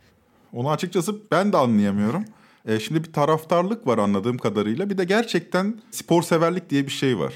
Onu 0.52 0.70
açıkçası 0.70 1.16
ben 1.30 1.52
de 1.52 1.56
anlayamıyorum. 1.56 2.24
E, 2.66 2.80
şimdi 2.80 3.04
bir 3.04 3.12
taraftarlık 3.12 3.86
var 3.86 3.98
anladığım 3.98 4.38
kadarıyla. 4.38 4.90
Bir 4.90 4.98
de 4.98 5.04
gerçekten 5.04 5.80
spor 5.90 6.22
severlik 6.22 6.70
diye 6.70 6.86
bir 6.86 6.92
şey 6.92 7.18
var. 7.18 7.34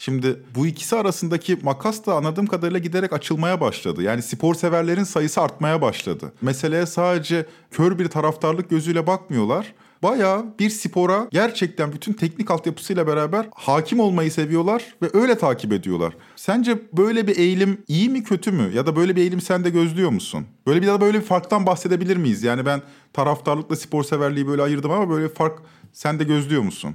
Şimdi 0.00 0.40
bu 0.54 0.66
ikisi 0.66 0.96
arasındaki 0.96 1.58
makas 1.62 2.06
da 2.06 2.14
anladığım 2.14 2.46
kadarıyla 2.46 2.78
giderek 2.78 3.12
açılmaya 3.12 3.60
başladı. 3.60 4.02
Yani 4.02 4.22
spor 4.22 4.54
severlerin 4.54 5.04
sayısı 5.04 5.40
artmaya 5.40 5.82
başladı. 5.82 6.32
Meseleye 6.42 6.86
sadece 6.86 7.46
kör 7.70 7.98
bir 7.98 8.08
taraftarlık 8.08 8.70
gözüyle 8.70 9.06
bakmıyorlar. 9.06 9.74
Baya 10.02 10.44
bir 10.58 10.70
spora 10.70 11.28
gerçekten 11.30 11.92
bütün 11.92 12.12
teknik 12.12 12.50
altyapısıyla 12.50 13.06
beraber 13.06 13.48
hakim 13.54 14.00
olmayı 14.00 14.32
seviyorlar 14.32 14.84
ve 15.02 15.10
öyle 15.12 15.38
takip 15.38 15.72
ediyorlar. 15.72 16.16
Sence 16.36 16.78
böyle 16.92 17.26
bir 17.26 17.36
eğilim 17.36 17.84
iyi 17.88 18.08
mi 18.08 18.24
kötü 18.24 18.52
mü? 18.52 18.70
Ya 18.74 18.86
da 18.86 18.96
böyle 18.96 19.16
bir 19.16 19.20
eğilim 19.20 19.40
sen 19.40 19.64
de 19.64 19.70
gözlüyor 19.70 20.10
musun? 20.10 20.46
Böyle 20.66 20.82
bir 20.82 20.86
ya 20.86 20.94
da 20.94 21.00
böyle 21.00 21.18
bir 21.18 21.24
farktan 21.24 21.66
bahsedebilir 21.66 22.16
miyiz? 22.16 22.42
Yani 22.42 22.66
ben 22.66 22.82
taraftarlıkla 23.12 23.76
spor 23.76 24.04
severliği 24.04 24.46
böyle 24.46 24.62
ayırdım 24.62 24.90
ama 24.90 25.10
böyle 25.10 25.28
bir 25.28 25.34
fark 25.34 25.58
sen 25.92 26.18
de 26.18 26.24
gözlüyor 26.24 26.62
musun? 26.62 26.94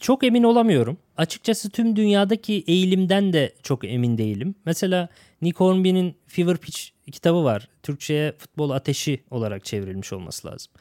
Çok 0.00 0.24
emin 0.24 0.42
olamıyorum. 0.42 0.98
Açıkçası 1.16 1.70
tüm 1.70 1.96
dünyadaki 1.96 2.64
eğilimden 2.66 3.32
de 3.32 3.54
çok 3.62 3.84
emin 3.84 4.18
değilim. 4.18 4.54
Mesela 4.64 5.08
Nick 5.42 5.64
Hornby'nin 5.64 6.16
Fever 6.26 6.56
Pitch 6.56 6.80
kitabı 7.12 7.44
var. 7.44 7.68
Türkçe'ye 7.82 8.32
futbol 8.38 8.70
ateşi 8.70 9.22
olarak 9.30 9.64
çevrilmiş 9.64 10.12
olması 10.12 10.48
lazım. 10.48 10.72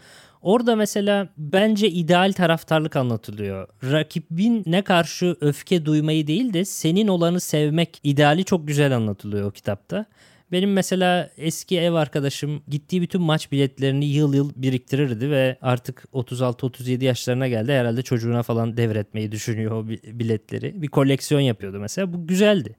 Orada 0.42 0.76
mesela 0.76 1.30
bence 1.38 1.90
ideal 1.90 2.32
taraftarlık 2.32 2.96
anlatılıyor. 2.96 3.68
Rakibin 3.84 4.64
ne 4.66 4.82
karşı 4.82 5.38
öfke 5.42 5.86
duymayı 5.86 6.28
değil 6.28 6.54
de 6.54 6.66
senin 6.66 7.08
olanı 7.08 7.40
sevmek 7.40 8.00
ideali 8.04 8.46
çok 8.46 8.68
güzel 8.68 8.96
anlatılıyor 8.96 9.48
o 9.48 9.52
kitapta. 9.52 10.06
Benim 10.52 10.74
mesela 10.74 11.30
eski 11.38 11.80
ev 11.80 11.94
arkadaşım 11.94 12.62
gittiği 12.68 13.02
bütün 13.02 13.22
maç 13.22 13.52
biletlerini 13.52 14.06
yıl 14.06 14.34
yıl 14.34 14.52
biriktirirdi 14.56 15.32
ve 15.32 15.58
artık 15.62 16.06
36-37 16.14 17.04
yaşlarına 17.04 17.48
geldi. 17.48 17.72
Herhalde 17.72 18.02
çocuğuna 18.02 18.44
falan 18.44 18.78
devretmeyi 18.78 19.32
düşünüyor 19.32 19.72
o 19.72 19.88
biletleri. 19.88 20.82
Bir 20.82 20.88
koleksiyon 20.88 21.42
yapıyordu 21.42 21.80
mesela. 21.80 22.14
Bu 22.14 22.28
güzeldi. 22.28 22.76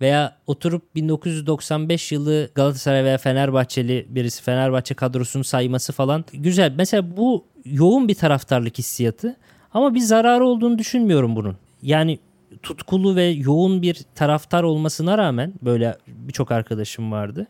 Veya 0.00 0.36
oturup 0.46 0.94
1995 0.94 2.12
yılı 2.12 2.50
Galatasaray 2.54 3.04
veya 3.04 3.18
Fenerbahçeli 3.18 4.06
birisi 4.08 4.42
Fenerbahçe 4.42 4.94
kadrosunu 4.94 5.44
sayması 5.44 5.92
falan 5.92 6.24
güzel. 6.32 6.72
Mesela 6.76 7.16
bu 7.16 7.44
yoğun 7.64 8.08
bir 8.08 8.14
taraftarlık 8.14 8.78
hissiyatı 8.78 9.36
ama 9.74 9.94
bir 9.94 10.00
zararı 10.00 10.44
olduğunu 10.44 10.78
düşünmüyorum 10.78 11.36
bunun. 11.36 11.56
Yani 11.82 12.18
tutkulu 12.62 13.16
ve 13.16 13.24
yoğun 13.24 13.82
bir 13.82 14.00
taraftar 14.14 14.62
olmasına 14.62 15.18
rağmen 15.18 15.54
böyle 15.62 15.96
birçok 16.06 16.52
arkadaşım 16.52 17.12
vardı. 17.12 17.46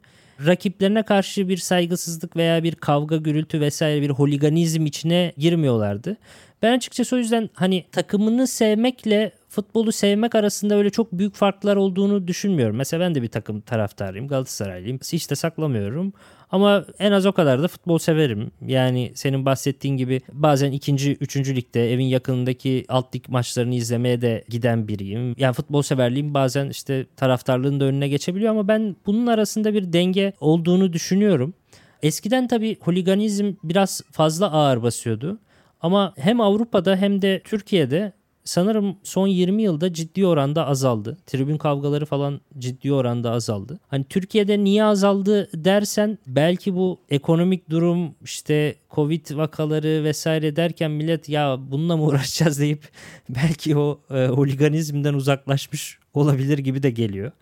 Rakiplerine 0.47 1.03
karşı 1.03 1.49
bir 1.49 1.57
saygısızlık 1.57 2.37
veya 2.37 2.63
bir 2.63 2.75
kavga, 2.75 3.17
gürültü 3.17 3.61
vesaire 3.61 4.03
bir 4.03 4.11
holiganizm 4.11 4.87
içine 4.87 5.33
girmiyorlardı. 5.39 6.17
Ben 6.63 6.77
açıkçası 6.77 7.17
o 7.17 7.19
yüzden 7.19 7.51
hani 7.55 7.85
takımını 7.93 8.47
sevmekle 8.47 9.33
futbolu 9.49 9.93
sevmek 9.93 10.35
arasında 10.35 10.75
öyle 10.75 10.91
çok 10.91 11.13
büyük 11.13 11.35
farklar 11.35 11.77
olduğunu 11.77 12.29
düşünmüyorum. 12.29 12.77
Mesela 12.77 13.01
ben 13.01 13.15
de 13.15 13.23
bir 13.23 13.29
takım 13.29 13.61
taraftarıyım. 13.61 14.29
Galatasaraylıyım. 14.29 14.99
Hiç 15.13 15.31
de 15.31 15.35
saklamıyorum. 15.35 16.13
Ama 16.53 16.85
en 16.99 17.13
az 17.13 17.27
o 17.27 17.33
kadar 17.33 17.63
da 17.63 17.69
futbol 17.69 17.99
severim. 17.99 18.51
Yani 18.67 19.13
senin 19.15 19.47
bahsettiğin 19.47 19.97
gibi 19.97 20.21
bazen 20.33 20.73
ikinci, 20.73 21.13
üçüncü 21.13 21.57
ligde 21.57 21.93
evin 21.93 22.05
yakınındaki 22.05 22.85
alt 22.89 23.15
lig 23.15 23.29
maçlarını 23.29 23.75
izlemeye 23.75 24.21
de 24.21 24.45
giden 24.49 24.89
biriyim. 24.89 25.35
Yani 25.39 25.53
futbol 25.53 25.83
severliğim 25.83 26.35
bazen 26.35 26.69
işte 26.69 27.07
taraftarlığın 27.17 27.81
da 27.81 27.85
önüne 27.85 28.09
geçebiliyor 28.09 28.51
ama 28.51 28.69
ben 28.69 28.97
bunun 29.07 29.27
arasında 29.27 29.75
bir 29.75 29.93
denge 29.93 30.33
olduğunu 30.41 30.93
düşünüyorum. 30.93 31.55
Eskiden 32.03 32.49
tabii 32.49 32.77
holiganizm 32.81 33.53
biraz 33.65 34.03
fazla 34.11 34.53
ağır 34.53 34.83
basıyordu. 34.83 35.39
Ama 35.81 36.15
hem 36.17 36.41
Avrupa'da 36.41 36.97
hem 36.97 37.23
de 37.23 37.41
Türkiye'de 37.45 38.13
sanırım 38.45 38.97
son 39.03 39.27
20 39.27 39.63
yılda 39.63 39.93
ciddi 39.93 40.27
oranda 40.27 40.67
azaldı. 40.67 41.19
Tribün 41.27 41.59
kavgaları 41.59 42.07
falan 42.07 42.41
ciddi 42.59 42.93
oranda 42.93 43.31
azaldı. 43.31 43.81
Hani 43.89 44.05
Türkiye'de 44.05 44.65
niye 44.65 44.85
azaldı 44.85 45.49
dersen 45.65 46.19
belki 46.27 46.75
bu 46.75 47.01
ekonomik 47.11 47.71
durum 47.71 48.15
işte 48.25 48.75
Covid 48.91 49.37
vakaları 49.37 50.05
vesaire 50.05 50.57
derken 50.57 50.91
millet 50.91 51.29
ya 51.29 51.59
bununla 51.71 51.97
mı 51.97 52.03
uğraşacağız 52.03 52.61
deyip 52.61 52.89
belki 53.29 53.77
o 53.77 54.01
e, 54.11 54.27
holiganizmden 54.27 55.15
uzaklaşmış 55.15 55.99
olabilir 56.15 56.59
gibi 56.59 56.83
de 56.83 56.91
geliyor. 56.91 57.33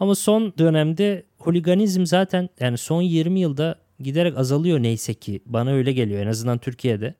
Ama 0.00 0.14
son 0.14 0.52
dönemde 0.58 1.22
holiganizm 1.38 2.06
zaten 2.06 2.48
yani 2.60 2.78
son 2.78 3.02
20 3.02 3.40
yılda 3.40 3.74
giderek 4.00 4.38
azalıyor 4.38 4.82
neyse 4.82 5.14
ki. 5.14 5.40
Bana 5.46 5.70
öyle 5.70 5.92
geliyor 5.92 6.22
en 6.22 6.26
azından 6.26 6.58
Türkiye'de. 6.58 7.14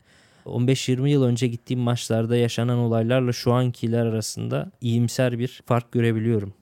15-20 0.48 1.08
yıl 1.08 1.22
önce 1.22 1.46
gittiğim 1.46 1.80
maçlarda 1.80 2.36
yaşanan 2.36 2.78
olaylarla 2.78 3.32
şu 3.32 3.52
ankiler 3.52 4.06
arasında 4.06 4.70
iyimser 4.80 5.38
bir 5.38 5.62
fark 5.66 5.92
görebiliyorum. 5.92 6.54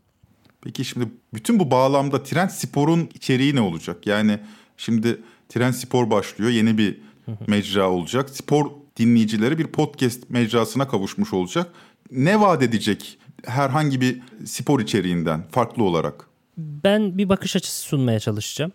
Peki 0.63 0.85
şimdi 0.85 1.09
bütün 1.35 1.59
bu 1.59 1.71
bağlamda 1.71 2.23
Trend 2.23 2.51
Spor'un 2.51 3.09
içeriği 3.15 3.55
ne 3.55 3.61
olacak? 3.61 4.07
Yani 4.07 4.39
şimdi 4.77 5.21
Trend 5.49 5.75
Spor 5.75 6.11
başlıyor. 6.11 6.51
Yeni 6.51 6.79
bir 6.79 7.01
mecra 7.47 7.91
olacak. 7.91 8.31
Spor 8.31 8.71
dinleyicileri 8.97 9.59
bir 9.59 9.67
podcast 9.67 10.31
mecrasına 10.31 10.89
kavuşmuş 10.89 11.33
olacak. 11.33 11.73
Ne 12.11 12.41
vaat 12.41 12.63
edecek 12.63 13.19
herhangi 13.45 14.01
bir 14.01 14.23
spor 14.45 14.81
içeriğinden 14.81 15.43
farklı 15.51 15.85
olarak? 15.85 16.27
Ben 16.59 17.19
bir 17.19 17.29
bakış 17.29 17.57
açısı 17.57 17.83
sunmaya 17.83 18.21
çalışacağım 18.21 18.73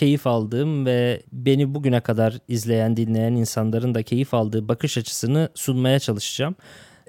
keyif 0.00 0.26
aldığım 0.26 0.86
ve 0.86 1.22
beni 1.32 1.74
bugüne 1.74 2.00
kadar 2.00 2.38
izleyen, 2.48 2.96
dinleyen 2.96 3.32
insanların 3.32 3.94
da 3.94 4.02
keyif 4.02 4.34
aldığı 4.34 4.68
bakış 4.68 4.98
açısını 4.98 5.48
sunmaya 5.54 5.98
çalışacağım. 5.98 6.54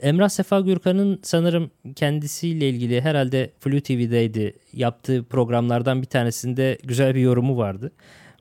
Emrah 0.02 0.30
Sefa 0.30 0.60
Gürkan'ın 0.60 1.20
sanırım 1.24 1.72
kendisiyle 1.96 2.70
ilgili 2.70 3.02
herhalde 3.02 3.52
Flu 3.60 3.82
TV'deydi 3.82 4.54
yaptığı 4.74 5.24
programlardan 5.24 6.02
bir 6.02 6.08
tanesinde 6.08 6.78
güzel 6.84 7.16
bir 7.16 7.22
yorumu 7.22 7.58
vardı. 7.58 7.92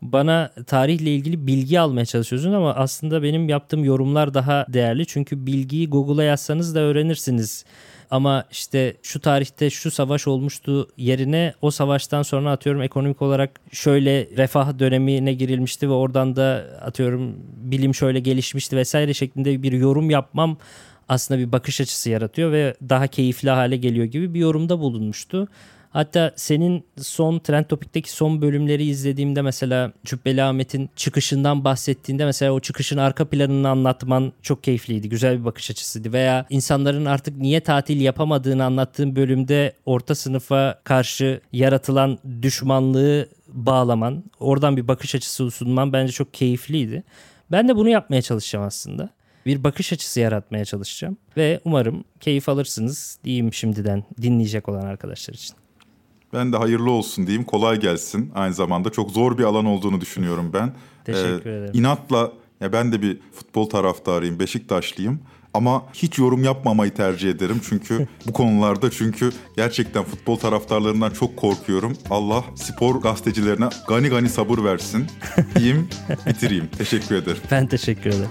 Bana 0.02 0.50
tarihle 0.66 1.14
ilgili 1.14 1.46
bilgi 1.46 1.80
almaya 1.80 2.06
çalışıyorsun 2.06 2.52
ama 2.52 2.74
aslında 2.74 3.22
benim 3.22 3.48
yaptığım 3.48 3.84
yorumlar 3.84 4.34
daha 4.34 4.66
değerli. 4.68 5.06
Çünkü 5.06 5.46
bilgiyi 5.46 5.90
Google'a 5.90 6.24
yazsanız 6.24 6.74
da 6.74 6.80
öğrenirsiniz 6.80 7.64
ama 8.10 8.44
işte 8.50 8.96
şu 9.02 9.20
tarihte 9.20 9.70
şu 9.70 9.90
savaş 9.90 10.28
olmuştu 10.28 10.88
yerine 10.96 11.54
o 11.62 11.70
savaştan 11.70 12.22
sonra 12.22 12.50
atıyorum 12.52 12.82
ekonomik 12.82 13.22
olarak 13.22 13.60
şöyle 13.72 14.28
refah 14.36 14.78
dönemine 14.78 15.34
girilmişti 15.34 15.88
ve 15.88 15.92
oradan 15.92 16.36
da 16.36 16.66
atıyorum 16.82 17.36
bilim 17.56 17.94
şöyle 17.94 18.20
gelişmişti 18.20 18.76
vesaire 18.76 19.14
şeklinde 19.14 19.62
bir 19.62 19.72
yorum 19.72 20.10
yapmam 20.10 20.56
aslında 21.08 21.40
bir 21.40 21.52
bakış 21.52 21.80
açısı 21.80 22.10
yaratıyor 22.10 22.52
ve 22.52 22.74
daha 22.88 23.06
keyifli 23.06 23.50
hale 23.50 23.76
geliyor 23.76 24.06
gibi 24.06 24.34
bir 24.34 24.40
yorumda 24.40 24.80
bulunmuştu. 24.80 25.48
Hatta 25.90 26.32
senin 26.36 26.84
son 27.00 27.38
Trend 27.38 27.64
Topik'teki 27.64 28.12
son 28.12 28.42
bölümleri 28.42 28.84
izlediğimde 28.84 29.42
mesela 29.42 29.92
Cübbeli 30.04 30.42
Ahmet'in 30.42 30.90
çıkışından 30.96 31.64
bahsettiğinde 31.64 32.24
mesela 32.24 32.52
o 32.52 32.60
çıkışın 32.60 32.96
arka 32.96 33.24
planını 33.24 33.68
anlatman 33.68 34.32
çok 34.42 34.64
keyifliydi. 34.64 35.08
Güzel 35.08 35.40
bir 35.40 35.44
bakış 35.44 35.70
açısıydı. 35.70 36.12
Veya 36.12 36.46
insanların 36.50 37.04
artık 37.04 37.36
niye 37.36 37.60
tatil 37.60 38.00
yapamadığını 38.00 38.64
anlattığın 38.64 39.16
bölümde 39.16 39.72
orta 39.86 40.14
sınıfa 40.14 40.80
karşı 40.84 41.40
yaratılan 41.52 42.18
düşmanlığı 42.42 43.28
bağlaman, 43.48 44.24
oradan 44.40 44.76
bir 44.76 44.88
bakış 44.88 45.14
açısı 45.14 45.50
sunman 45.50 45.92
bence 45.92 46.12
çok 46.12 46.34
keyifliydi. 46.34 47.02
Ben 47.52 47.68
de 47.68 47.76
bunu 47.76 47.88
yapmaya 47.88 48.22
çalışacağım 48.22 48.66
aslında 48.66 49.10
bir 49.46 49.64
bakış 49.64 49.92
açısı 49.92 50.20
yaratmaya 50.20 50.64
çalışacağım 50.64 51.16
ve 51.36 51.60
umarım 51.64 52.04
keyif 52.20 52.48
alırsınız 52.48 53.18
diyeyim 53.24 53.52
şimdiden 53.52 54.04
dinleyecek 54.22 54.68
olan 54.68 54.86
arkadaşlar 54.86 55.34
için. 55.34 55.59
Ben 56.32 56.52
de 56.52 56.56
hayırlı 56.56 56.90
olsun 56.90 57.26
diyeyim. 57.26 57.44
Kolay 57.44 57.80
gelsin. 57.80 58.32
Aynı 58.34 58.54
zamanda 58.54 58.90
çok 58.90 59.10
zor 59.10 59.38
bir 59.38 59.44
alan 59.44 59.64
olduğunu 59.64 60.00
düşünüyorum 60.00 60.50
ben. 60.52 60.72
Teşekkür 61.04 61.50
ee, 61.50 61.56
ederim. 61.56 61.70
İnatla 61.74 62.32
ya 62.60 62.72
ben 62.72 62.92
de 62.92 63.02
bir 63.02 63.18
futbol 63.32 63.68
taraftarıyım, 63.68 64.38
Beşiktaşlıyım. 64.38 65.20
Ama 65.54 65.82
hiç 65.92 66.18
yorum 66.18 66.44
yapmamayı 66.44 66.94
tercih 66.94 67.30
ederim 67.30 67.60
çünkü 67.68 68.08
bu 68.26 68.32
konularda 68.32 68.90
çünkü 68.90 69.32
gerçekten 69.56 70.04
futbol 70.04 70.36
taraftarlarından 70.36 71.10
çok 71.10 71.36
korkuyorum. 71.36 71.96
Allah 72.10 72.44
spor 72.54 73.00
gazetecilerine 73.00 73.68
gani 73.88 74.08
gani 74.08 74.28
sabır 74.28 74.64
versin 74.64 75.06
diyeyim 75.56 75.88
bitireyim. 76.26 76.68
Teşekkür 76.78 77.14
ederim. 77.14 77.42
Ben 77.50 77.66
teşekkür 77.66 78.10
ederim. 78.10 78.30